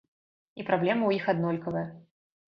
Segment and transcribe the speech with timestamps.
[0.63, 1.87] І праблемы ў іх аднолькавыя.